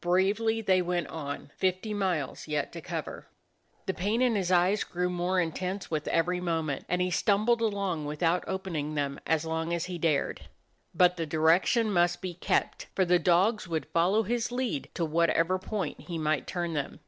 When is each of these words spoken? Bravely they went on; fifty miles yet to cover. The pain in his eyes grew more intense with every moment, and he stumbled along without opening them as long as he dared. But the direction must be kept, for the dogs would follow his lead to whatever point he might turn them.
Bravely 0.00 0.62
they 0.62 0.80
went 0.80 1.08
on; 1.08 1.50
fifty 1.58 1.92
miles 1.92 2.48
yet 2.48 2.72
to 2.72 2.80
cover. 2.80 3.26
The 3.84 3.92
pain 3.92 4.22
in 4.22 4.34
his 4.34 4.50
eyes 4.50 4.82
grew 4.82 5.10
more 5.10 5.38
intense 5.38 5.90
with 5.90 6.08
every 6.08 6.40
moment, 6.40 6.86
and 6.88 7.02
he 7.02 7.10
stumbled 7.10 7.60
along 7.60 8.06
without 8.06 8.44
opening 8.46 8.94
them 8.94 9.20
as 9.26 9.44
long 9.44 9.74
as 9.74 9.84
he 9.84 9.98
dared. 9.98 10.48
But 10.94 11.18
the 11.18 11.26
direction 11.26 11.92
must 11.92 12.22
be 12.22 12.32
kept, 12.32 12.86
for 12.94 13.04
the 13.04 13.18
dogs 13.18 13.68
would 13.68 13.84
follow 13.84 14.22
his 14.22 14.50
lead 14.50 14.88
to 14.94 15.04
whatever 15.04 15.58
point 15.58 16.00
he 16.00 16.16
might 16.16 16.46
turn 16.46 16.72
them. 16.72 17.00